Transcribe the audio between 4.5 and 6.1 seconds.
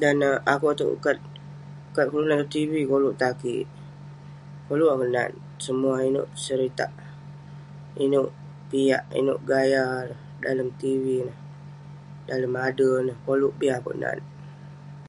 Koluk akouk nat semuah